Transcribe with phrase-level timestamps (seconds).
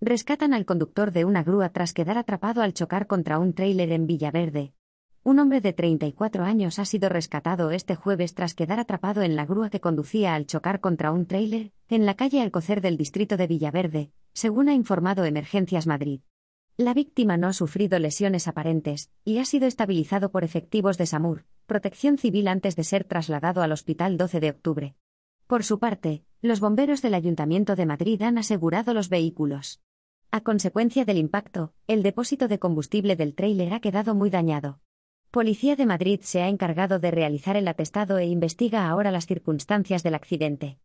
[0.00, 4.06] Rescatan al conductor de una grúa tras quedar atrapado al chocar contra un tráiler en
[4.06, 4.72] Villaverde.
[5.24, 9.44] Un hombre de 34 años ha sido rescatado este jueves tras quedar atrapado en la
[9.44, 13.48] grúa que conducía al chocar contra un tráiler en la calle Alcocer del distrito de
[13.48, 16.20] Villaverde, según ha informado Emergencias Madrid.
[16.76, 21.44] La víctima no ha sufrido lesiones aparentes y ha sido estabilizado por efectivos de SAMUR,
[21.66, 24.94] Protección Civil antes de ser trasladado al hospital 12 de octubre.
[25.48, 29.80] Por su parte, los bomberos del Ayuntamiento de Madrid han asegurado los vehículos.
[30.30, 34.78] A consecuencia del impacto, el depósito de combustible del tráiler ha quedado muy dañado.
[35.30, 40.02] Policía de Madrid se ha encargado de realizar el atestado e investiga ahora las circunstancias
[40.02, 40.76] del accidente.